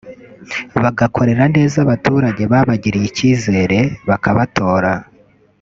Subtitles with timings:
[0.81, 4.91] bagakorera neza abaturage babagiriye icyizere bakabatora